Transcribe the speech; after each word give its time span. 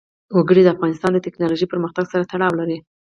وګړي 0.37 0.61
د 0.63 0.69
افغانستان 0.75 1.11
د 1.13 1.19
تکنالوژۍ 1.25 1.65
پرمختګ 1.69 2.05
سره 2.13 2.27
تړاو 2.31 2.57
لري. 2.59 2.77